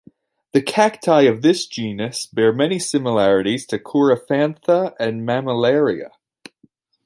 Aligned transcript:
The 0.53 0.63
cacti 0.63 1.25
of 1.27 1.43
this 1.43 1.67
genus 1.67 2.25
bear 2.25 2.51
many 2.51 2.79
similarities 2.79 3.67
to 3.67 3.77
"Coryphantha" 3.77 4.95
and 4.99 5.27
"Mammillaria". 5.27 6.09